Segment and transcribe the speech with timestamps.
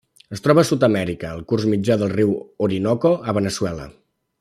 [0.37, 2.35] Es troba a Sud-amèrica: el curs mitjà del riu
[2.71, 3.91] Orinoco a Veneçuela.